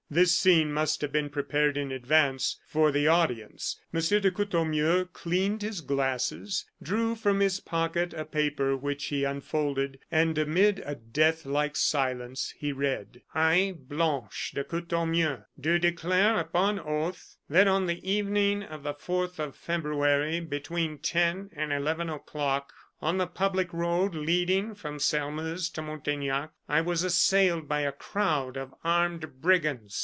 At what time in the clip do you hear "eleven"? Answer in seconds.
21.71-22.09